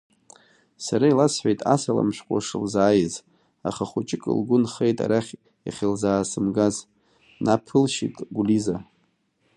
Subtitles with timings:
[0.85, 3.15] Сара иласҳәеит асаламшәҟәы шылзааиз,
[3.69, 5.31] аха хәыҷык лгәы нхеит арахь
[5.67, 6.75] иахьылзаасымгаз,
[7.45, 8.77] наԥылшьит Гәлиза.